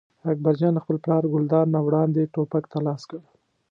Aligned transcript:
اکبر 0.31 0.53
جان 0.59 0.71
له 0.75 0.81
خپل 0.83 0.97
پلار 1.03 1.23
ګلداد 1.33 1.67
نه 1.75 1.79
وړاندې 1.87 2.31
ټوپک 2.33 2.63
ته 2.71 2.77
لاس 2.85 3.01
کړ. 3.09 3.19